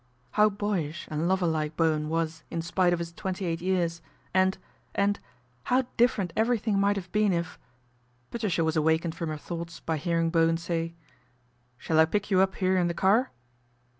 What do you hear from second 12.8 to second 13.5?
the car